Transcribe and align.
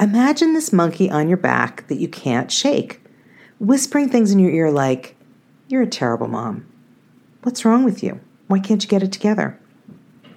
Imagine 0.00 0.52
this 0.52 0.72
monkey 0.72 1.10
on 1.10 1.28
your 1.28 1.36
back 1.36 1.88
that 1.88 1.98
you 1.98 2.06
can't 2.06 2.52
shake, 2.52 3.00
whispering 3.58 4.08
things 4.08 4.30
in 4.30 4.38
your 4.38 4.52
ear 4.52 4.70
like, 4.70 5.16
You're 5.66 5.82
a 5.82 5.88
terrible 5.88 6.28
mom. 6.28 6.66
What's 7.42 7.64
wrong 7.64 7.82
with 7.82 8.00
you? 8.02 8.20
Why 8.46 8.60
can't 8.60 8.82
you 8.82 8.88
get 8.88 9.02
it 9.02 9.10
together? 9.10 9.58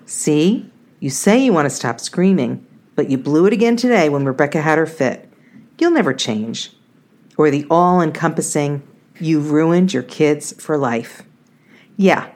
See, 0.05 0.71
you 0.99 1.11
say 1.11 1.43
you 1.43 1.53
want 1.53 1.67
to 1.67 1.75
stop 1.75 1.99
screaming, 1.99 2.65
but 2.95 3.11
you 3.11 3.19
blew 3.19 3.45
it 3.45 3.53
again 3.53 3.75
today 3.75 4.09
when 4.09 4.25
Rebecca 4.25 4.61
had 4.61 4.79
her 4.79 4.87
fit. 4.87 5.29
You'll 5.77 5.91
never 5.91 6.13
change. 6.13 6.71
Or 7.37 7.51
the 7.51 7.67
all 7.69 8.01
encompassing, 8.01 8.81
You've 9.19 9.51
ruined 9.51 9.93
your 9.93 10.01
kids 10.01 10.59
for 10.59 10.75
life. 10.75 11.21
Yeah, 11.97 12.31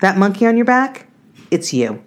that 0.00 0.16
monkey 0.16 0.46
on 0.46 0.56
your 0.56 0.64
back, 0.64 1.08
it's 1.50 1.74
you. 1.74 2.02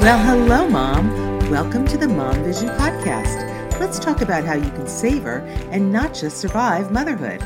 Well, 0.00 0.18
hello, 0.18 0.66
Mom. 0.66 1.10
Welcome 1.50 1.86
to 1.88 1.98
the 1.98 2.08
Mom 2.08 2.42
Vision 2.42 2.70
Podcast. 2.70 3.78
Let's 3.78 3.98
talk 3.98 4.22
about 4.22 4.44
how 4.44 4.54
you 4.54 4.70
can 4.70 4.86
savor 4.86 5.40
and 5.70 5.92
not 5.92 6.14
just 6.14 6.38
survive 6.38 6.90
motherhood. 6.90 7.42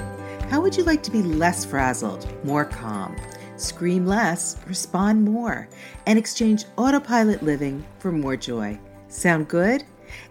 How 0.51 0.61
would 0.61 0.77
you 0.77 0.85
like 0.85 1.03
to 1.03 1.11
be 1.11 1.21
less 1.21 1.65
frazzled, 1.65 2.29
more 2.45 2.65
calm, 2.65 3.17
scream 3.57 4.07
less, 4.07 4.57
respond 4.69 5.25
more, 5.25 5.69
and 6.07 6.17
exchange 6.17 6.67
autopilot 6.77 7.43
living 7.43 7.85
for 7.99 8.13
more 8.13 8.37
joy? 8.37 8.79
Sound 9.09 9.49
good? 9.49 9.83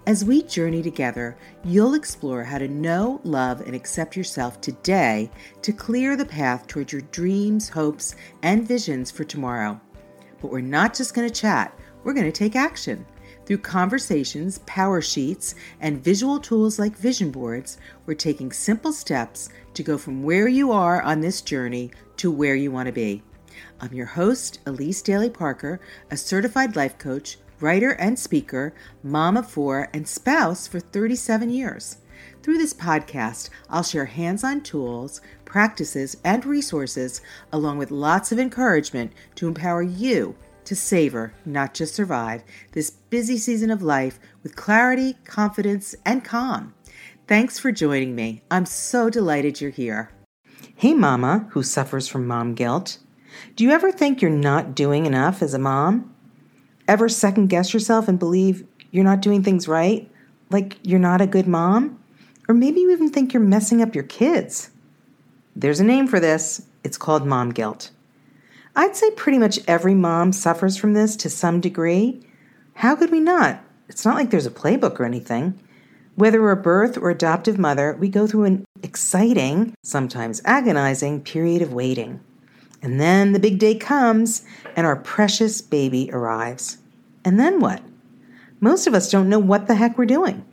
As 0.07 0.23
we 0.23 0.43
journey 0.43 0.81
together, 0.81 1.35
you'll 1.65 1.93
explore 1.93 2.45
how 2.45 2.57
to 2.57 2.69
know, 2.69 3.19
love, 3.25 3.59
and 3.59 3.75
accept 3.75 4.15
yourself 4.15 4.61
today 4.61 5.29
to 5.61 5.73
clear 5.73 6.15
the 6.15 6.23
path 6.23 6.67
toward 6.67 6.89
your 6.89 7.01
dreams, 7.01 7.67
hopes, 7.67 8.15
and 8.43 8.65
visions 8.65 9.11
for 9.11 9.25
tomorrow. 9.25 9.77
But 10.41 10.51
we're 10.51 10.61
not 10.61 10.93
just 10.93 11.13
going 11.13 11.27
to 11.27 11.41
chat 11.41 11.77
we're 12.03 12.13
going 12.13 12.25
to 12.25 12.31
take 12.31 12.55
action. 12.55 13.05
Through 13.45 13.57
conversations, 13.57 14.59
power 14.65 15.01
sheets, 15.01 15.55
and 15.81 16.03
visual 16.03 16.39
tools 16.39 16.79
like 16.79 16.95
vision 16.95 17.29
boards, 17.29 17.77
we're 18.05 18.13
taking 18.13 18.51
simple 18.51 18.93
steps 18.93 19.49
to 19.73 19.83
go 19.83 19.97
from 19.97 20.23
where 20.23 20.47
you 20.47 20.71
are 20.71 21.01
on 21.01 21.19
this 21.19 21.41
journey 21.41 21.91
to 22.17 22.31
where 22.31 22.55
you 22.55 22.71
want 22.71 22.87
to 22.87 22.93
be. 22.93 23.21
I'm 23.81 23.93
your 23.93 24.05
host, 24.05 24.59
Elise 24.65 25.01
Daly 25.01 25.29
Parker, 25.29 25.81
a 26.09 26.15
certified 26.15 26.75
life 26.77 26.97
coach, 26.97 27.37
writer 27.59 27.91
and 27.91 28.17
speaker, 28.17 28.73
mom 29.03 29.35
of 29.35 29.49
four, 29.49 29.89
and 29.93 30.07
spouse 30.07 30.65
for 30.67 30.79
37 30.79 31.49
years. 31.49 31.97
Through 32.41 32.57
this 32.59 32.73
podcast, 32.73 33.49
I'll 33.69 33.83
share 33.83 34.05
hands 34.05 34.43
on 34.43 34.61
tools, 34.61 35.21
practices, 35.43 36.17
and 36.23 36.45
resources, 36.45 37.21
along 37.51 37.77
with 37.77 37.91
lots 37.91 38.31
of 38.31 38.39
encouragement 38.39 39.11
to 39.35 39.47
empower 39.47 39.81
you 39.81 40.35
to 40.65 40.75
savor, 40.75 41.33
not 41.45 41.73
just 41.73 41.95
survive, 41.95 42.43
this 42.71 42.89
busy 42.89 43.37
season 43.37 43.71
of 43.71 43.81
life 43.81 44.19
with 44.41 44.55
clarity, 44.55 45.17
confidence, 45.25 45.95
and 46.05 46.23
calm. 46.23 46.73
Thanks 47.27 47.57
for 47.59 47.71
joining 47.71 48.15
me. 48.15 48.41
I'm 48.51 48.65
so 48.65 49.09
delighted 49.09 49.61
you're 49.61 49.71
here. 49.71 50.11
Hey, 50.75 50.93
Mama, 50.93 51.47
who 51.51 51.63
suffers 51.63 52.07
from 52.07 52.27
mom 52.27 52.53
guilt. 52.53 52.99
Do 53.55 53.63
you 53.63 53.71
ever 53.71 53.91
think 53.91 54.21
you're 54.21 54.31
not 54.31 54.75
doing 54.75 55.05
enough 55.05 55.41
as 55.41 55.53
a 55.53 55.59
mom? 55.59 56.13
Ever 56.87 57.07
second 57.07 57.47
guess 57.47 57.73
yourself 57.73 58.07
and 58.07 58.19
believe 58.19 58.65
you're 58.91 59.03
not 59.03 59.21
doing 59.21 59.43
things 59.43 59.67
right? 59.67 60.09
Like 60.49 60.77
you're 60.83 60.99
not 60.99 61.21
a 61.21 61.27
good 61.27 61.47
mom? 61.47 61.99
Or 62.47 62.55
maybe 62.55 62.81
you 62.81 62.91
even 62.91 63.09
think 63.09 63.33
you're 63.33 63.41
messing 63.41 63.81
up 63.81 63.95
your 63.95 64.03
kids. 64.03 64.71
There's 65.55 65.79
a 65.79 65.85
name 65.85 66.07
for 66.07 66.19
this. 66.19 66.67
It's 66.83 66.97
called 66.97 67.25
mom 67.25 67.51
guilt. 67.51 67.91
I'd 68.75 68.95
say 68.95 69.11
pretty 69.11 69.37
much 69.37 69.59
every 69.67 69.93
mom 69.93 70.33
suffers 70.33 70.77
from 70.77 70.93
this 70.93 71.15
to 71.17 71.29
some 71.29 71.61
degree. 71.61 72.25
How 72.73 72.95
could 72.95 73.11
we 73.11 73.19
not? 73.19 73.63
It's 73.87 74.03
not 74.03 74.15
like 74.15 74.31
there's 74.31 74.47
a 74.47 74.51
playbook 74.51 74.99
or 74.99 75.05
anything. 75.05 75.59
Whether 76.15 76.41
we're 76.41 76.51
a 76.51 76.57
birth 76.57 76.97
or 76.97 77.11
adoptive 77.11 77.59
mother, 77.59 77.95
we 77.99 78.09
go 78.09 78.25
through 78.25 78.45
an 78.45 78.65
exciting, 78.81 79.75
sometimes 79.83 80.41
agonizing 80.45 81.21
period 81.21 81.61
of 81.61 81.73
waiting. 81.73 82.19
And 82.81 82.99
then 82.99 83.31
the 83.31 83.39
big 83.39 83.59
day 83.59 83.75
comes 83.75 84.43
and 84.75 84.87
our 84.87 84.95
precious 84.95 85.61
baby 85.61 86.09
arrives. 86.11 86.79
And 87.23 87.39
then 87.39 87.59
what? 87.59 87.81
Most 88.59 88.87
of 88.87 88.93
us 88.95 89.11
don't 89.11 89.29
know 89.29 89.39
what 89.39 89.67
the 89.67 89.75
heck 89.75 89.97
we're 89.97 90.05
doing. 90.05 90.45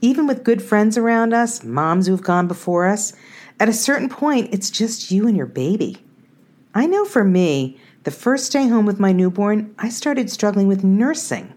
Even 0.00 0.28
with 0.28 0.44
good 0.44 0.62
friends 0.62 0.96
around 0.96 1.34
us, 1.34 1.64
moms 1.64 2.06
who've 2.06 2.22
gone 2.22 2.46
before 2.46 2.86
us, 2.86 3.12
at 3.58 3.68
a 3.68 3.72
certain 3.72 4.08
point, 4.08 4.50
it's 4.52 4.70
just 4.70 5.10
you 5.10 5.26
and 5.26 5.36
your 5.36 5.46
baby. 5.46 5.98
I 6.74 6.86
know 6.86 7.04
for 7.04 7.24
me, 7.24 7.80
the 8.04 8.10
first 8.10 8.52
day 8.52 8.68
home 8.68 8.84
with 8.84 9.00
my 9.00 9.12
newborn, 9.12 9.74
I 9.78 9.88
started 9.88 10.30
struggling 10.30 10.68
with 10.68 10.84
nursing. 10.84 11.54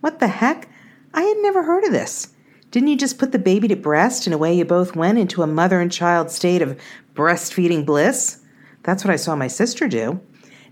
What 0.00 0.20
the 0.20 0.28
heck? 0.28 0.68
I 1.12 1.22
had 1.22 1.36
never 1.38 1.64
heard 1.64 1.84
of 1.84 1.92
this. 1.92 2.28
Didn't 2.70 2.88
you 2.88 2.96
just 2.96 3.18
put 3.18 3.32
the 3.32 3.38
baby 3.38 3.66
to 3.68 3.76
breast 3.76 4.26
and 4.26 4.34
away 4.34 4.54
you 4.54 4.64
both 4.64 4.94
went 4.94 5.18
into 5.18 5.42
a 5.42 5.46
mother 5.46 5.80
and 5.80 5.90
child 5.90 6.30
state 6.30 6.62
of 6.62 6.78
breastfeeding 7.14 7.84
bliss? 7.84 8.40
That's 8.84 9.04
what 9.04 9.12
I 9.12 9.16
saw 9.16 9.34
my 9.34 9.48
sister 9.48 9.88
do. 9.88 10.20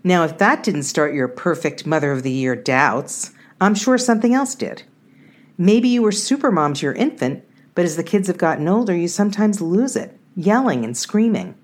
Now, 0.04 0.22
if 0.22 0.38
that 0.38 0.62
didn't 0.62 0.84
start 0.84 1.14
your 1.14 1.26
perfect 1.26 1.86
Mother 1.86 2.12
of 2.12 2.22
the 2.22 2.30
Year 2.30 2.54
doubts, 2.54 3.32
I'm 3.60 3.74
sure 3.74 3.98
something 3.98 4.34
else 4.34 4.54
did. 4.54 4.84
Maybe 5.58 5.88
you 5.88 6.02
were 6.02 6.12
super 6.12 6.52
mom 6.52 6.74
to 6.74 6.86
your 6.86 6.94
infant, 6.94 7.42
but 7.74 7.84
as 7.84 7.96
the 7.96 8.04
kids 8.04 8.28
have 8.28 8.38
gotten 8.38 8.68
older, 8.68 8.94
you 8.94 9.08
sometimes 9.08 9.60
lose 9.60 9.96
it, 9.96 10.16
yelling 10.36 10.84
and 10.84 10.96
screaming 10.96 11.56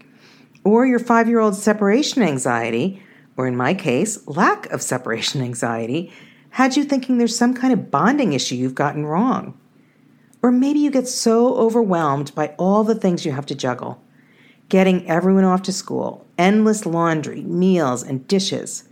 or 0.64 0.86
your 0.86 0.98
five 0.98 1.28
year 1.28 1.40
old 1.40 1.56
separation 1.56 2.22
anxiety, 2.22 3.02
or 3.36 3.46
in 3.46 3.56
my 3.56 3.74
case, 3.74 4.26
lack 4.26 4.66
of 4.70 4.82
separation 4.82 5.40
anxiety, 5.50 6.12
had 6.50 6.76
you 6.76 6.84
thinking 6.84 7.18
there's 7.18 7.36
some 7.36 7.54
kind 7.54 7.72
of 7.72 7.90
bonding 7.90 8.32
issue 8.32 8.54
you've 8.54 8.74
gotten 8.74 9.06
wrong. 9.06 9.58
Or 10.42 10.50
maybe 10.50 10.80
you 10.80 10.90
get 10.90 11.08
so 11.08 11.54
overwhelmed 11.56 12.34
by 12.34 12.48
all 12.58 12.84
the 12.84 12.94
things 12.94 13.24
you 13.24 13.32
have 13.32 13.46
to 13.46 13.54
juggle 13.54 14.02
getting 14.68 15.06
everyone 15.06 15.44
off 15.44 15.60
to 15.60 15.70
school, 15.70 16.26
endless 16.38 16.86
laundry, 16.86 17.42
meals, 17.42 18.02
and 18.02 18.26
dishes, 18.26 18.88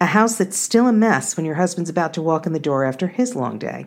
a 0.00 0.06
house 0.06 0.36
that's 0.36 0.56
still 0.56 0.88
a 0.88 0.92
mess 0.92 1.36
when 1.36 1.46
your 1.46 1.54
husband's 1.54 1.88
about 1.88 2.12
to 2.12 2.20
walk 2.20 2.46
in 2.46 2.52
the 2.52 2.58
door 2.58 2.84
after 2.84 3.06
his 3.06 3.36
long 3.36 3.56
day. 3.56 3.86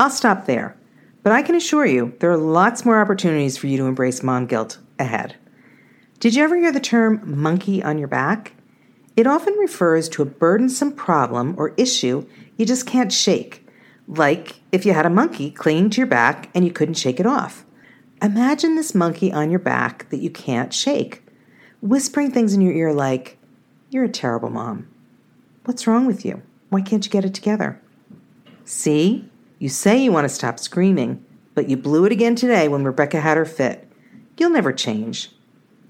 I'll 0.00 0.10
stop 0.10 0.46
there, 0.46 0.76
but 1.22 1.32
I 1.32 1.42
can 1.42 1.54
assure 1.54 1.86
you 1.86 2.14
there 2.18 2.32
are 2.32 2.36
lots 2.36 2.84
more 2.84 3.00
opportunities 3.00 3.56
for 3.56 3.68
you 3.68 3.76
to 3.76 3.86
embrace 3.86 4.24
mom 4.24 4.46
guilt 4.46 4.78
ahead. 4.98 5.36
Did 6.20 6.34
you 6.34 6.42
ever 6.42 6.56
hear 6.56 6.72
the 6.72 6.80
term 6.80 7.20
monkey 7.24 7.82
on 7.82 7.98
your 7.98 8.08
back? 8.08 8.52
It 9.16 9.26
often 9.26 9.54
refers 9.54 10.08
to 10.10 10.22
a 10.22 10.26
burdensome 10.26 10.92
problem 10.92 11.54
or 11.58 11.74
issue 11.76 12.26
you 12.56 12.64
just 12.64 12.86
can't 12.86 13.12
shake, 13.12 13.66
like 14.08 14.60
if 14.72 14.86
you 14.86 14.92
had 14.92 15.06
a 15.06 15.10
monkey 15.10 15.50
clinging 15.50 15.90
to 15.90 15.98
your 15.98 16.06
back 16.06 16.48
and 16.54 16.64
you 16.64 16.70
couldn't 16.70 16.94
shake 16.94 17.20
it 17.20 17.26
off. 17.26 17.64
Imagine 18.22 18.74
this 18.74 18.94
monkey 18.94 19.32
on 19.32 19.50
your 19.50 19.58
back 19.58 20.08
that 20.10 20.20
you 20.20 20.30
can't 20.30 20.72
shake, 20.72 21.22
whispering 21.80 22.30
things 22.30 22.54
in 22.54 22.60
your 22.60 22.72
ear 22.72 22.92
like, 22.92 23.38
You're 23.90 24.04
a 24.04 24.08
terrible 24.08 24.50
mom. 24.50 24.88
What's 25.64 25.86
wrong 25.86 26.06
with 26.06 26.24
you? 26.24 26.42
Why 26.70 26.80
can't 26.80 27.04
you 27.04 27.10
get 27.10 27.24
it 27.24 27.34
together? 27.34 27.80
See, 28.64 29.28
you 29.58 29.68
say 29.68 30.02
you 30.02 30.12
want 30.12 30.24
to 30.24 30.34
stop 30.34 30.58
screaming, 30.58 31.24
but 31.54 31.68
you 31.68 31.76
blew 31.76 32.04
it 32.04 32.12
again 32.12 32.34
today 32.34 32.68
when 32.68 32.84
Rebecca 32.84 33.20
had 33.20 33.36
her 33.36 33.44
fit. 33.44 33.88
You'll 34.36 34.50
never 34.50 34.72
change 34.72 35.30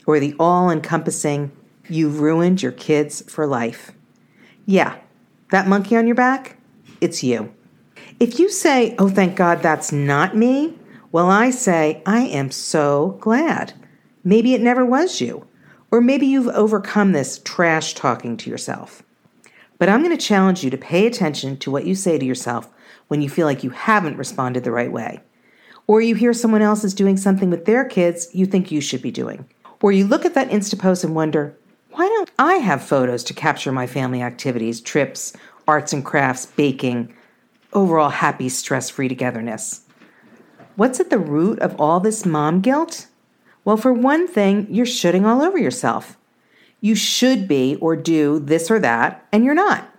or 0.06 0.20
the 0.20 0.34
all 0.38 0.70
encompassing, 0.70 1.50
you've 1.88 2.20
ruined 2.20 2.62
your 2.62 2.72
kids 2.72 3.22
for 3.30 3.46
life. 3.46 3.92
Yeah, 4.66 4.96
that 5.50 5.68
monkey 5.68 5.96
on 5.96 6.06
your 6.06 6.16
back, 6.16 6.58
it's 7.00 7.22
you. 7.22 7.54
If 8.20 8.38
you 8.38 8.48
say, 8.48 8.94
oh, 8.98 9.08
thank 9.08 9.36
God 9.36 9.60
that's 9.60 9.92
not 9.92 10.36
me, 10.36 10.78
well, 11.12 11.30
I 11.30 11.50
say, 11.50 12.02
I 12.06 12.22
am 12.22 12.50
so 12.50 13.18
glad. 13.20 13.74
Maybe 14.22 14.54
it 14.54 14.60
never 14.60 14.84
was 14.84 15.20
you, 15.20 15.46
or 15.90 16.00
maybe 16.00 16.26
you've 16.26 16.48
overcome 16.48 17.12
this 17.12 17.40
trash 17.44 17.94
talking 17.94 18.36
to 18.38 18.50
yourself. 18.50 19.02
But 19.78 19.88
I'm 19.88 20.02
going 20.02 20.16
to 20.16 20.26
challenge 20.26 20.64
you 20.64 20.70
to 20.70 20.78
pay 20.78 21.06
attention 21.06 21.56
to 21.58 21.70
what 21.70 21.86
you 21.86 21.94
say 21.94 22.18
to 22.18 22.24
yourself 22.24 22.70
when 23.08 23.20
you 23.20 23.28
feel 23.28 23.46
like 23.46 23.62
you 23.62 23.70
haven't 23.70 24.16
responded 24.16 24.64
the 24.64 24.72
right 24.72 24.90
way, 24.90 25.20
or 25.86 26.00
you 26.00 26.14
hear 26.14 26.32
someone 26.32 26.62
else 26.62 26.84
is 26.84 26.94
doing 26.94 27.16
something 27.16 27.50
with 27.50 27.64
their 27.64 27.84
kids 27.84 28.28
you 28.32 28.46
think 28.46 28.72
you 28.72 28.80
should 28.80 29.02
be 29.02 29.10
doing 29.10 29.46
or 29.84 29.92
you 29.92 30.06
look 30.06 30.24
at 30.24 30.32
that 30.32 30.48
Insta 30.48 30.78
post 30.78 31.04
and 31.04 31.14
wonder, 31.14 31.54
why 31.90 32.06
don't 32.06 32.30
I 32.38 32.54
have 32.54 32.82
photos 32.82 33.22
to 33.24 33.34
capture 33.34 33.70
my 33.70 33.86
family 33.86 34.22
activities, 34.22 34.80
trips, 34.80 35.34
arts 35.68 35.92
and 35.92 36.02
crafts, 36.02 36.46
baking, 36.46 37.14
overall 37.74 38.08
happy, 38.08 38.48
stress 38.48 38.88
free 38.88 39.08
togetherness? 39.08 39.82
What's 40.76 41.00
at 41.00 41.10
the 41.10 41.18
root 41.18 41.58
of 41.58 41.78
all 41.78 42.00
this 42.00 42.24
mom 42.24 42.62
guilt? 42.62 43.08
Well, 43.62 43.76
for 43.76 43.92
one 43.92 44.26
thing, 44.26 44.66
you're 44.70 44.86
shooting 44.86 45.26
all 45.26 45.42
over 45.42 45.58
yourself. 45.58 46.16
You 46.80 46.94
should 46.94 47.46
be 47.46 47.76
or 47.76 47.94
do 47.94 48.38
this 48.38 48.70
or 48.70 48.78
that, 48.78 49.26
and 49.32 49.44
you're 49.44 49.52
not. 49.52 49.94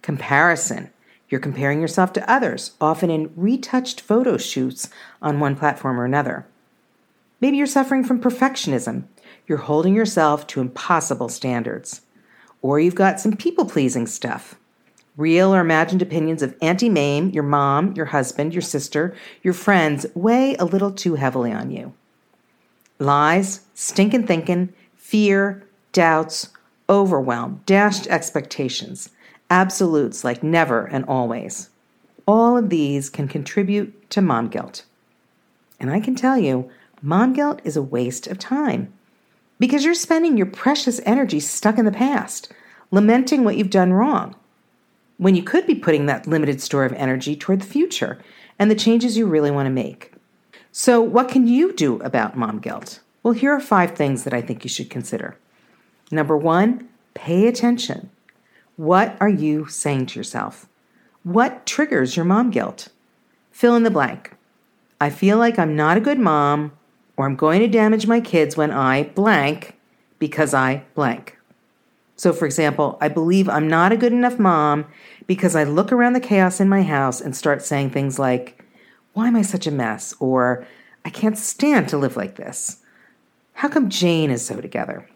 Comparison. 0.00 0.90
You're 1.28 1.40
comparing 1.40 1.80
yourself 1.80 2.12
to 2.12 2.30
others, 2.30 2.76
often 2.80 3.10
in 3.10 3.32
retouched 3.34 4.00
photo 4.00 4.36
shoots 4.36 4.90
on 5.20 5.40
one 5.40 5.56
platform 5.56 5.98
or 5.98 6.04
another. 6.04 6.46
Maybe 7.40 7.56
you're 7.56 7.66
suffering 7.66 8.04
from 8.04 8.20
perfectionism. 8.20 9.04
You're 9.46 9.58
holding 9.58 9.94
yourself 9.94 10.46
to 10.48 10.60
impossible 10.60 11.28
standards. 11.28 12.02
Or 12.62 12.80
you've 12.80 12.94
got 12.94 13.20
some 13.20 13.36
people 13.36 13.64
pleasing 13.66 14.06
stuff. 14.06 14.56
Real 15.16 15.54
or 15.54 15.60
imagined 15.60 16.02
opinions 16.02 16.42
of 16.42 16.54
Auntie 16.62 16.88
Mame, 16.88 17.30
your 17.30 17.42
mom, 17.42 17.92
your 17.94 18.06
husband, 18.06 18.54
your 18.54 18.62
sister, 18.62 19.16
your 19.42 19.54
friends 19.54 20.06
weigh 20.14 20.54
a 20.56 20.64
little 20.64 20.92
too 20.92 21.14
heavily 21.14 21.52
on 21.52 21.70
you. 21.70 21.92
Lies, 22.98 23.62
stinking 23.74 24.26
thinking, 24.26 24.72
fear, 24.96 25.64
doubts, 25.92 26.50
overwhelm, 26.88 27.62
dashed 27.66 28.06
expectations, 28.08 29.10
absolutes 29.50 30.24
like 30.24 30.42
never 30.42 30.84
and 30.86 31.04
always. 31.06 31.70
All 32.26 32.56
of 32.56 32.68
these 32.68 33.08
can 33.08 33.28
contribute 33.28 34.10
to 34.10 34.20
mom 34.20 34.48
guilt. 34.48 34.84
And 35.80 35.90
I 35.90 36.00
can 36.00 36.14
tell 36.14 36.38
you, 36.38 36.70
mom 37.02 37.32
guilt 37.32 37.60
is 37.64 37.76
a 37.76 37.82
waste 37.82 38.26
of 38.26 38.38
time 38.38 38.92
because 39.58 39.84
you're 39.84 39.94
spending 39.94 40.36
your 40.36 40.46
precious 40.46 41.00
energy 41.04 41.40
stuck 41.40 41.78
in 41.78 41.84
the 41.84 41.92
past, 41.92 42.52
lamenting 42.90 43.44
what 43.44 43.56
you've 43.56 43.70
done 43.70 43.92
wrong, 43.92 44.34
when 45.16 45.34
you 45.34 45.42
could 45.42 45.66
be 45.66 45.74
putting 45.74 46.06
that 46.06 46.26
limited 46.26 46.60
store 46.60 46.84
of 46.84 46.92
energy 46.92 47.34
toward 47.34 47.60
the 47.60 47.66
future 47.66 48.18
and 48.58 48.70
the 48.70 48.76
changes 48.76 49.16
you 49.16 49.26
really 49.26 49.50
want 49.50 49.66
to 49.66 49.70
make. 49.70 50.12
So, 50.70 51.00
what 51.00 51.28
can 51.28 51.46
you 51.46 51.72
do 51.72 51.96
about 52.00 52.36
mom 52.36 52.60
guilt? 52.60 53.00
Well, 53.22 53.34
here 53.34 53.52
are 53.52 53.60
five 53.60 53.92
things 53.96 54.24
that 54.24 54.32
I 54.32 54.40
think 54.40 54.64
you 54.64 54.70
should 54.70 54.90
consider. 54.90 55.36
Number 56.10 56.36
one, 56.36 56.88
pay 57.14 57.46
attention. 57.46 58.10
What 58.76 59.16
are 59.20 59.28
you 59.28 59.66
saying 59.66 60.06
to 60.06 60.20
yourself? 60.20 60.68
What 61.24 61.66
triggers 61.66 62.16
your 62.16 62.24
mom 62.24 62.50
guilt? 62.50 62.88
Fill 63.50 63.74
in 63.74 63.82
the 63.82 63.90
blank. 63.90 64.34
I 65.00 65.10
feel 65.10 65.36
like 65.36 65.58
I'm 65.58 65.74
not 65.74 65.96
a 65.96 66.00
good 66.00 66.18
mom, 66.18 66.72
or 67.18 67.26
I'm 67.26 67.36
going 67.36 67.60
to 67.60 67.68
damage 67.68 68.06
my 68.06 68.20
kids 68.20 68.56
when 68.56 68.70
I 68.70 69.02
blank 69.02 69.76
because 70.20 70.54
I 70.54 70.84
blank. 70.94 71.36
So, 72.16 72.32
for 72.32 72.46
example, 72.46 72.96
I 73.00 73.08
believe 73.08 73.48
I'm 73.48 73.68
not 73.68 73.92
a 73.92 73.96
good 73.96 74.12
enough 74.12 74.38
mom 74.38 74.86
because 75.26 75.54
I 75.54 75.64
look 75.64 75.92
around 75.92 76.12
the 76.14 76.20
chaos 76.20 76.60
in 76.60 76.68
my 76.68 76.82
house 76.82 77.20
and 77.20 77.36
start 77.36 77.62
saying 77.62 77.90
things 77.90 78.18
like, 78.18 78.64
Why 79.12 79.26
am 79.28 79.36
I 79.36 79.42
such 79.42 79.66
a 79.66 79.72
mess? 79.72 80.14
Or, 80.20 80.66
I 81.04 81.10
can't 81.10 81.38
stand 81.38 81.88
to 81.88 81.98
live 81.98 82.16
like 82.16 82.36
this. 82.36 82.78
How 83.54 83.68
come 83.68 83.88
Jane 83.88 84.30
is 84.30 84.46
so 84.46 84.60
together? 84.60 85.08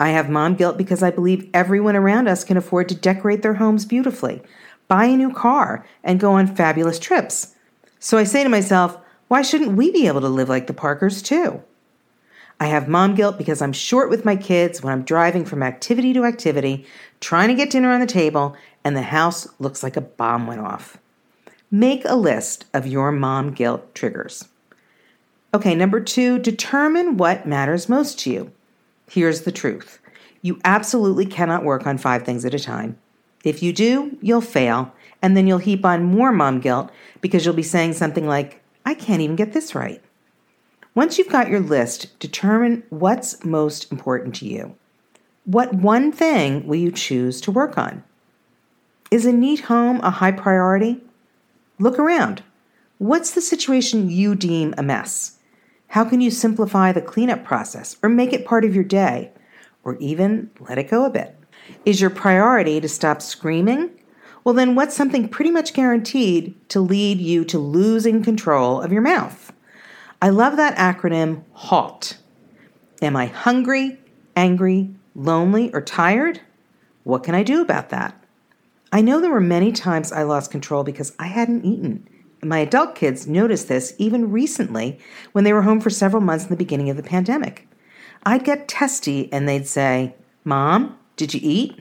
I 0.00 0.10
have 0.10 0.30
mom 0.30 0.54
guilt 0.54 0.78
because 0.78 1.02
I 1.02 1.10
believe 1.10 1.48
everyone 1.52 1.96
around 1.96 2.26
us 2.26 2.42
can 2.42 2.56
afford 2.56 2.88
to 2.88 2.94
decorate 2.94 3.42
their 3.42 3.54
homes 3.54 3.84
beautifully, 3.84 4.42
buy 4.88 5.04
a 5.06 5.16
new 5.16 5.32
car, 5.32 5.86
and 6.02 6.20
go 6.20 6.32
on 6.32 6.54
fabulous 6.54 6.98
trips. 6.98 7.54
So 8.00 8.16
I 8.16 8.24
say 8.24 8.42
to 8.42 8.48
myself, 8.48 8.98
why 9.28 9.42
shouldn't 9.42 9.76
we 9.76 9.90
be 9.90 10.06
able 10.06 10.20
to 10.20 10.28
live 10.28 10.48
like 10.48 10.66
the 10.66 10.72
Parkers 10.74 11.22
too? 11.22 11.62
I 12.60 12.66
have 12.66 12.88
mom 12.88 13.14
guilt 13.14 13.36
because 13.36 13.60
I'm 13.60 13.72
short 13.72 14.10
with 14.10 14.24
my 14.24 14.36
kids 14.36 14.82
when 14.82 14.92
I'm 14.92 15.02
driving 15.02 15.44
from 15.44 15.62
activity 15.62 16.12
to 16.12 16.24
activity, 16.24 16.86
trying 17.20 17.48
to 17.48 17.54
get 17.54 17.70
dinner 17.70 17.90
on 17.90 18.00
the 18.00 18.06
table, 18.06 18.56
and 18.84 18.96
the 18.96 19.02
house 19.02 19.48
looks 19.58 19.82
like 19.82 19.96
a 19.96 20.02
bomb 20.02 20.46
went 20.46 20.60
off. 20.60 20.98
Make 21.70 22.04
a 22.04 22.14
list 22.14 22.66
of 22.72 22.86
your 22.86 23.10
mom 23.10 23.52
guilt 23.52 23.94
triggers. 23.94 24.48
Okay, 25.52 25.74
number 25.74 26.00
two, 26.00 26.38
determine 26.38 27.16
what 27.16 27.46
matters 27.46 27.88
most 27.88 28.18
to 28.20 28.30
you. 28.30 28.52
Here's 29.08 29.42
the 29.42 29.52
truth 29.52 30.00
you 30.42 30.60
absolutely 30.64 31.24
cannot 31.24 31.64
work 31.64 31.86
on 31.86 31.96
five 31.96 32.24
things 32.24 32.44
at 32.44 32.54
a 32.54 32.58
time. 32.58 32.98
If 33.44 33.62
you 33.62 33.72
do, 33.72 34.18
you'll 34.20 34.40
fail, 34.40 34.92
and 35.22 35.36
then 35.36 35.46
you'll 35.46 35.58
heap 35.58 35.84
on 35.84 36.04
more 36.04 36.32
mom 36.32 36.60
guilt 36.60 36.90
because 37.20 37.44
you'll 37.44 37.54
be 37.54 37.62
saying 37.62 37.94
something 37.94 38.26
like, 38.26 38.60
I 38.84 38.94
can't 38.94 39.22
even 39.22 39.36
get 39.36 39.52
this 39.52 39.74
right. 39.74 40.02
Once 40.94 41.18
you've 41.18 41.28
got 41.28 41.48
your 41.48 41.60
list, 41.60 42.18
determine 42.18 42.84
what's 42.90 43.44
most 43.44 43.90
important 43.90 44.34
to 44.36 44.46
you. 44.46 44.76
What 45.44 45.74
one 45.74 46.12
thing 46.12 46.66
will 46.66 46.76
you 46.76 46.92
choose 46.92 47.40
to 47.42 47.50
work 47.50 47.76
on? 47.76 48.04
Is 49.10 49.26
a 49.26 49.32
neat 49.32 49.60
home 49.60 50.00
a 50.00 50.10
high 50.10 50.32
priority? 50.32 51.02
Look 51.78 51.98
around. 51.98 52.42
What's 52.98 53.32
the 53.32 53.40
situation 53.40 54.10
you 54.10 54.34
deem 54.34 54.74
a 54.78 54.82
mess? 54.82 55.38
How 55.88 56.04
can 56.04 56.20
you 56.20 56.30
simplify 56.30 56.92
the 56.92 57.02
cleanup 57.02 57.44
process 57.44 57.96
or 58.02 58.08
make 58.08 58.32
it 58.32 58.46
part 58.46 58.64
of 58.64 58.74
your 58.74 58.84
day 58.84 59.32
or 59.82 59.96
even 59.96 60.50
let 60.60 60.78
it 60.78 60.90
go 60.90 61.04
a 61.04 61.10
bit? 61.10 61.36
Is 61.84 62.00
your 62.00 62.10
priority 62.10 62.80
to 62.80 62.88
stop 62.88 63.20
screaming 63.20 63.90
well, 64.44 64.54
then 64.54 64.74
what's 64.74 64.94
something 64.94 65.28
pretty 65.28 65.50
much 65.50 65.72
guaranteed 65.72 66.54
to 66.68 66.78
lead 66.78 67.18
you 67.18 67.46
to 67.46 67.58
losing 67.58 68.22
control 68.22 68.80
of 68.80 68.92
your 68.92 69.00
mouth? 69.00 69.52
I 70.20 70.28
love 70.28 70.58
that 70.58 70.76
acronym 70.76 71.44
HALT. 71.54 72.18
Am 73.00 73.16
I 73.16 73.26
hungry, 73.26 73.98
angry, 74.36 74.90
lonely, 75.14 75.72
or 75.72 75.80
tired? 75.80 76.42
What 77.04 77.22
can 77.22 77.34
I 77.34 77.42
do 77.42 77.62
about 77.62 77.88
that? 77.88 78.22
I 78.92 79.00
know 79.00 79.20
there 79.20 79.32
were 79.32 79.40
many 79.40 79.72
times 79.72 80.12
I 80.12 80.22
lost 80.22 80.50
control 80.50 80.84
because 80.84 81.14
I 81.18 81.26
hadn't 81.26 81.64
eaten. 81.64 82.06
My 82.42 82.58
adult 82.58 82.94
kids 82.94 83.26
noticed 83.26 83.68
this 83.68 83.94
even 83.98 84.30
recently 84.30 84.98
when 85.32 85.44
they 85.44 85.54
were 85.54 85.62
home 85.62 85.80
for 85.80 85.90
several 85.90 86.22
months 86.22 86.44
in 86.44 86.50
the 86.50 86.56
beginning 86.56 86.90
of 86.90 86.98
the 86.98 87.02
pandemic. 87.02 87.66
I'd 88.24 88.44
get 88.44 88.68
testy 88.68 89.32
and 89.32 89.48
they'd 89.48 89.66
say, 89.66 90.14
Mom, 90.44 90.98
did 91.16 91.32
you 91.32 91.40
eat? 91.42 91.80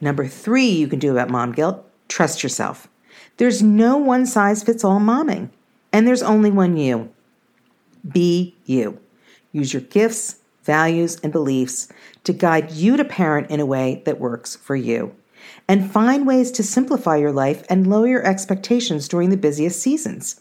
Number 0.00 0.26
three 0.26 0.68
you 0.68 0.86
can 0.86 0.98
do 0.98 1.10
about 1.10 1.30
mom 1.30 1.52
guilt 1.52 1.86
Trust 2.08 2.42
yourself. 2.42 2.88
There's 3.36 3.62
no 3.62 3.96
one 3.96 4.26
size 4.26 4.62
fits 4.62 4.84
all 4.84 5.00
momming, 5.00 5.50
and 5.92 6.06
there's 6.06 6.22
only 6.22 6.50
one 6.50 6.76
you. 6.76 7.12
Be 8.08 8.56
you. 8.64 8.98
Use 9.52 9.72
your 9.72 9.82
gifts, 9.82 10.36
values, 10.64 11.18
and 11.22 11.32
beliefs 11.32 11.88
to 12.24 12.32
guide 12.32 12.72
you 12.72 12.96
to 12.96 13.04
parent 13.04 13.50
in 13.50 13.60
a 13.60 13.66
way 13.66 14.02
that 14.04 14.20
works 14.20 14.56
for 14.56 14.76
you. 14.76 15.14
And 15.68 15.90
find 15.90 16.26
ways 16.26 16.50
to 16.52 16.62
simplify 16.62 17.16
your 17.16 17.32
life 17.32 17.64
and 17.68 17.86
lower 17.86 18.06
your 18.06 18.26
expectations 18.26 19.08
during 19.08 19.30
the 19.30 19.36
busiest 19.36 19.80
seasons. 19.80 20.40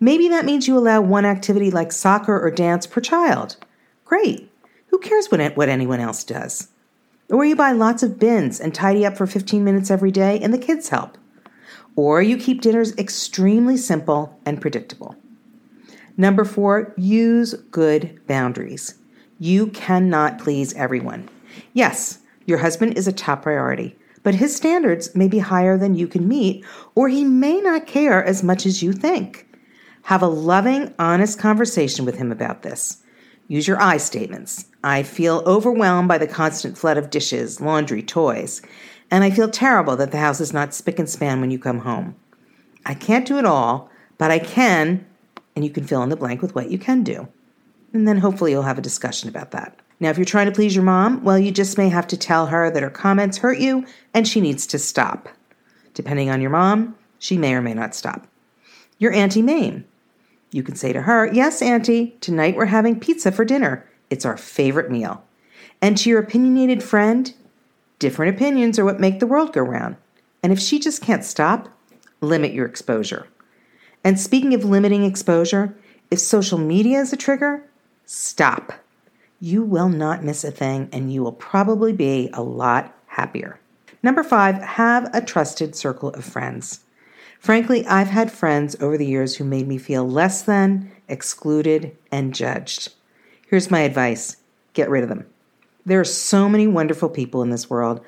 Maybe 0.00 0.28
that 0.28 0.44
means 0.44 0.66
you 0.66 0.76
allow 0.76 1.00
one 1.00 1.24
activity 1.24 1.70
like 1.70 1.92
soccer 1.92 2.38
or 2.40 2.50
dance 2.50 2.86
per 2.86 3.00
child. 3.00 3.56
Great. 4.04 4.50
Who 4.88 4.98
cares 4.98 5.30
what, 5.30 5.56
what 5.56 5.68
anyone 5.68 6.00
else 6.00 6.24
does? 6.24 6.68
Or 7.28 7.44
you 7.44 7.56
buy 7.56 7.72
lots 7.72 8.02
of 8.02 8.18
bins 8.18 8.60
and 8.60 8.74
tidy 8.74 9.04
up 9.04 9.16
for 9.16 9.26
15 9.26 9.64
minutes 9.64 9.90
every 9.90 10.10
day 10.10 10.38
and 10.40 10.54
the 10.54 10.58
kids 10.58 10.88
help. 10.90 11.18
Or 11.96 12.22
you 12.22 12.36
keep 12.36 12.60
dinners 12.60 12.96
extremely 12.96 13.76
simple 13.76 14.38
and 14.44 14.60
predictable. 14.60 15.16
Number 16.16 16.44
four, 16.44 16.94
use 16.96 17.54
good 17.70 18.20
boundaries. 18.26 18.94
You 19.38 19.66
cannot 19.68 20.38
please 20.38 20.72
everyone. 20.74 21.28
Yes, 21.72 22.18
your 22.46 22.58
husband 22.58 22.96
is 22.96 23.06
a 23.06 23.12
top 23.12 23.42
priority, 23.42 23.96
but 24.22 24.34
his 24.34 24.54
standards 24.54 25.14
may 25.14 25.28
be 25.28 25.40
higher 25.40 25.76
than 25.76 25.94
you 25.94 26.06
can 26.06 26.26
meet, 26.26 26.64
or 26.94 27.08
he 27.08 27.24
may 27.24 27.60
not 27.60 27.86
care 27.86 28.24
as 28.24 28.42
much 28.42 28.64
as 28.64 28.82
you 28.82 28.92
think. 28.92 29.46
Have 30.02 30.22
a 30.22 30.28
loving, 30.28 30.94
honest 30.98 31.38
conversation 31.38 32.04
with 32.04 32.16
him 32.16 32.30
about 32.30 32.62
this. 32.62 33.02
Use 33.48 33.68
your 33.68 33.80
I 33.80 33.96
statements. 33.96 34.66
I 34.82 35.02
feel 35.02 35.42
overwhelmed 35.46 36.08
by 36.08 36.18
the 36.18 36.26
constant 36.26 36.76
flood 36.76 36.98
of 36.98 37.10
dishes, 37.10 37.60
laundry, 37.60 38.02
toys, 38.02 38.62
and 39.10 39.22
I 39.22 39.30
feel 39.30 39.48
terrible 39.48 39.96
that 39.96 40.10
the 40.10 40.18
house 40.18 40.40
is 40.40 40.52
not 40.52 40.74
spick 40.74 40.98
and 40.98 41.08
span 41.08 41.40
when 41.40 41.50
you 41.50 41.58
come 41.58 41.80
home. 41.80 42.16
I 42.84 42.94
can't 42.94 43.26
do 43.26 43.38
it 43.38 43.44
all, 43.44 43.90
but 44.18 44.30
I 44.30 44.38
can, 44.38 45.06
and 45.54 45.64
you 45.64 45.70
can 45.70 45.84
fill 45.84 46.02
in 46.02 46.08
the 46.08 46.16
blank 46.16 46.42
with 46.42 46.54
what 46.54 46.70
you 46.70 46.78
can 46.78 47.02
do. 47.02 47.28
And 47.92 48.06
then 48.06 48.18
hopefully 48.18 48.50
you'll 48.50 48.62
have 48.62 48.78
a 48.78 48.82
discussion 48.82 49.28
about 49.28 49.52
that. 49.52 49.78
Now, 50.00 50.10
if 50.10 50.18
you're 50.18 50.24
trying 50.24 50.46
to 50.46 50.52
please 50.52 50.74
your 50.74 50.84
mom, 50.84 51.24
well, 51.24 51.38
you 51.38 51.50
just 51.50 51.78
may 51.78 51.88
have 51.88 52.06
to 52.08 52.16
tell 52.16 52.46
her 52.46 52.70
that 52.70 52.82
her 52.82 52.90
comments 52.90 53.38
hurt 53.38 53.58
you 53.58 53.86
and 54.12 54.28
she 54.28 54.40
needs 54.40 54.66
to 54.68 54.78
stop. 54.78 55.28
Depending 55.94 56.28
on 56.28 56.40
your 56.40 56.50
mom, 56.50 56.96
she 57.18 57.38
may 57.38 57.54
or 57.54 57.62
may 57.62 57.72
not 57.72 57.94
stop. 57.94 58.26
Your 58.98 59.12
Auntie 59.12 59.40
Mame. 59.42 59.86
You 60.50 60.62
can 60.62 60.76
say 60.76 60.92
to 60.92 61.02
her, 61.02 61.32
Yes, 61.32 61.60
Auntie, 61.60 62.16
tonight 62.20 62.56
we're 62.56 62.66
having 62.66 63.00
pizza 63.00 63.32
for 63.32 63.44
dinner. 63.44 63.88
It's 64.10 64.24
our 64.24 64.36
favorite 64.36 64.90
meal. 64.90 65.24
And 65.82 65.96
to 65.98 66.10
your 66.10 66.20
opinionated 66.20 66.82
friend, 66.82 67.32
different 67.98 68.34
opinions 68.34 68.78
are 68.78 68.84
what 68.84 69.00
make 69.00 69.20
the 69.20 69.26
world 69.26 69.52
go 69.52 69.62
round. 69.62 69.96
And 70.42 70.52
if 70.52 70.60
she 70.60 70.78
just 70.78 71.02
can't 71.02 71.24
stop, 71.24 71.68
limit 72.20 72.52
your 72.52 72.66
exposure. 72.66 73.26
And 74.04 74.18
speaking 74.20 74.54
of 74.54 74.64
limiting 74.64 75.04
exposure, 75.04 75.76
if 76.10 76.20
social 76.20 76.58
media 76.58 77.00
is 77.00 77.12
a 77.12 77.16
trigger, 77.16 77.64
stop. 78.04 78.72
You 79.40 79.62
will 79.62 79.88
not 79.88 80.24
miss 80.24 80.44
a 80.44 80.50
thing 80.50 80.88
and 80.92 81.12
you 81.12 81.22
will 81.22 81.32
probably 81.32 81.92
be 81.92 82.30
a 82.32 82.42
lot 82.42 82.94
happier. 83.06 83.58
Number 84.02 84.22
five, 84.22 84.62
have 84.62 85.10
a 85.12 85.20
trusted 85.20 85.74
circle 85.74 86.10
of 86.10 86.24
friends. 86.24 86.80
Frankly, 87.46 87.86
I've 87.86 88.08
had 88.08 88.32
friends 88.32 88.74
over 88.80 88.98
the 88.98 89.06
years 89.06 89.36
who 89.36 89.44
made 89.44 89.68
me 89.68 89.78
feel 89.78 90.04
less 90.04 90.42
than, 90.42 90.90
excluded, 91.06 91.96
and 92.10 92.34
judged. 92.34 92.92
Here's 93.46 93.70
my 93.70 93.82
advice 93.82 94.38
get 94.72 94.90
rid 94.90 95.04
of 95.04 95.08
them. 95.08 95.24
There 95.84 96.00
are 96.00 96.04
so 96.04 96.48
many 96.48 96.66
wonderful 96.66 97.08
people 97.08 97.42
in 97.42 97.50
this 97.50 97.70
world. 97.70 98.00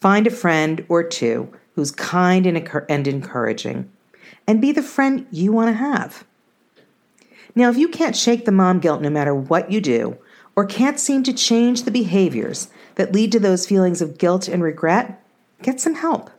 Find 0.00 0.26
a 0.26 0.30
friend 0.30 0.82
or 0.88 1.02
two 1.02 1.52
who's 1.74 1.90
kind 1.90 2.46
and, 2.46 2.56
and 2.88 3.06
encouraging, 3.06 3.92
and 4.46 4.62
be 4.62 4.72
the 4.72 4.82
friend 4.82 5.26
you 5.30 5.52
want 5.52 5.68
to 5.68 5.74
have. 5.74 6.24
Now, 7.54 7.68
if 7.68 7.76
you 7.76 7.88
can't 7.88 8.16
shake 8.16 8.46
the 8.46 8.50
mom 8.50 8.78
guilt 8.78 9.02
no 9.02 9.10
matter 9.10 9.34
what 9.34 9.70
you 9.70 9.82
do, 9.82 10.16
or 10.56 10.64
can't 10.64 10.98
seem 10.98 11.22
to 11.24 11.34
change 11.34 11.82
the 11.82 11.90
behaviors 11.90 12.68
that 12.94 13.12
lead 13.12 13.30
to 13.32 13.40
those 13.40 13.66
feelings 13.66 14.00
of 14.00 14.16
guilt 14.16 14.48
and 14.48 14.62
regret, 14.62 15.22
get 15.60 15.80
some 15.80 15.96
help. 15.96 16.30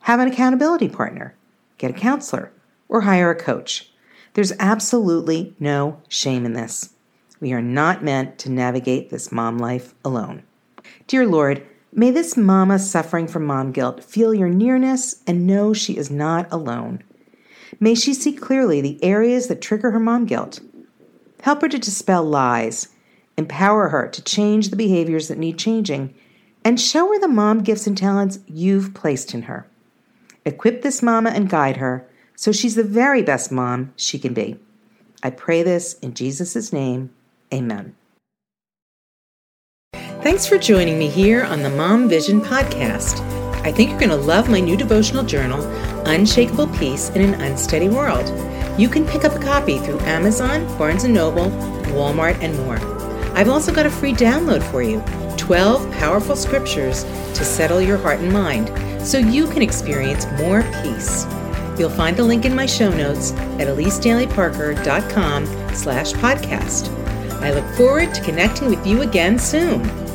Have 0.00 0.20
an 0.20 0.28
accountability 0.28 0.90
partner, 0.90 1.34
get 1.78 1.90
a 1.90 1.94
counselor, 1.94 2.52
or 2.88 3.02
hire 3.02 3.30
a 3.30 3.36
coach. 3.36 3.90
There's 4.34 4.52
absolutely 4.58 5.54
no 5.58 6.00
shame 6.08 6.44
in 6.44 6.52
this. 6.52 6.94
We 7.40 7.52
are 7.52 7.62
not 7.62 8.04
meant 8.04 8.38
to 8.38 8.50
navigate 8.50 9.10
this 9.10 9.32
mom 9.32 9.58
life 9.58 9.94
alone. 10.04 10.42
Dear 11.06 11.26
Lord, 11.26 11.66
may 11.92 12.10
this 12.10 12.36
mama 12.36 12.78
suffering 12.78 13.26
from 13.28 13.44
mom 13.44 13.72
guilt 13.72 14.02
feel 14.02 14.34
your 14.34 14.48
nearness 14.48 15.22
and 15.26 15.46
know 15.46 15.72
she 15.72 15.96
is 15.96 16.10
not 16.10 16.46
alone. 16.50 17.02
May 17.80 17.94
she 17.94 18.14
see 18.14 18.32
clearly 18.32 18.80
the 18.80 19.02
areas 19.02 19.48
that 19.48 19.60
trigger 19.60 19.90
her 19.90 20.00
mom 20.00 20.24
guilt. 20.24 20.60
Help 21.42 21.60
her 21.62 21.68
to 21.68 21.78
dispel 21.78 22.24
lies, 22.24 22.88
empower 23.36 23.88
her 23.88 24.08
to 24.08 24.22
change 24.22 24.70
the 24.70 24.76
behaviors 24.76 25.28
that 25.28 25.38
need 25.38 25.58
changing, 25.58 26.14
and 26.64 26.80
show 26.80 27.12
her 27.12 27.18
the 27.18 27.28
mom 27.28 27.62
gifts 27.62 27.86
and 27.86 27.96
talents 27.96 28.38
you've 28.46 28.94
placed 28.94 29.34
in 29.34 29.42
her. 29.42 29.66
Equip 30.46 30.80
this 30.80 31.02
mama 31.02 31.30
and 31.30 31.50
guide 31.50 31.76
her 31.76 32.08
so 32.36 32.52
she's 32.52 32.74
the 32.74 32.84
very 32.84 33.22
best 33.22 33.50
mom 33.50 33.92
she 33.96 34.18
can 34.18 34.34
be. 34.34 34.58
I 35.22 35.30
pray 35.30 35.62
this 35.62 35.94
in 35.94 36.14
Jesus' 36.14 36.72
name. 36.72 37.10
Amen. 37.52 37.96
Thanks 40.22 40.46
for 40.46 40.58
joining 40.58 40.98
me 40.98 41.08
here 41.08 41.44
on 41.44 41.62
the 41.62 41.70
Mom 41.70 42.08
Vision 42.08 42.40
podcast. 42.40 43.20
I 43.64 43.72
think 43.72 43.90
you're 43.90 43.98
going 43.98 44.10
to 44.10 44.16
love 44.16 44.48
my 44.48 44.60
new 44.60 44.76
devotional 44.76 45.24
journal, 45.24 45.64
Unshakable 46.06 46.68
Peace 46.68 47.10
in 47.10 47.22
an 47.22 47.40
Unsteady 47.40 47.88
World. 47.88 48.28
You 48.78 48.88
can 48.88 49.06
pick 49.06 49.24
up 49.24 49.34
a 49.34 49.42
copy 49.42 49.78
through 49.78 50.00
Amazon, 50.00 50.66
Barnes 50.78 51.04
& 51.04 51.08
Noble, 51.08 51.50
Walmart, 51.92 52.38
and 52.40 52.56
more. 52.58 52.78
I've 53.36 53.48
also 53.48 53.72
got 53.72 53.86
a 53.86 53.90
free 53.90 54.12
download 54.12 54.62
for 54.70 54.82
you 54.82 55.02
12 55.36 55.90
powerful 55.92 56.36
scriptures 56.36 57.04
to 57.04 57.44
settle 57.44 57.80
your 57.80 57.98
heart 57.98 58.20
and 58.20 58.32
mind 58.32 58.68
so 59.06 59.18
you 59.18 59.46
can 59.46 59.62
experience 59.62 60.26
more 60.38 60.62
peace. 60.82 61.24
You'll 61.78 61.90
find 61.90 62.16
the 62.16 62.24
link 62.24 62.44
in 62.44 62.54
my 62.54 62.66
show 62.66 62.90
notes 62.90 63.32
at 63.32 63.68
elisedalyparker.com 63.68 65.46
slash 65.74 66.12
podcast. 66.14 66.92
I 67.42 67.52
look 67.52 67.66
forward 67.76 68.14
to 68.14 68.22
connecting 68.22 68.68
with 68.68 68.86
you 68.86 69.02
again 69.02 69.38
soon. 69.38 70.05